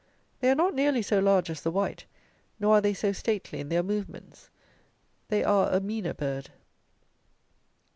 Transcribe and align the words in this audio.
They 0.39 0.49
are 0.49 0.55
not 0.55 0.73
nearly 0.73 1.03
so 1.03 1.19
large 1.19 1.47
as 1.51 1.61
the 1.61 1.69
white, 1.69 2.05
nor 2.59 2.73
are 2.77 2.81
they 2.81 2.95
so 2.95 3.11
stately 3.11 3.59
in 3.59 3.69
their 3.69 3.83
movements. 3.83 4.49
They 5.27 5.43
are 5.43 5.71
a 5.71 5.79
meaner 5.79 6.15
bird. 6.15 6.49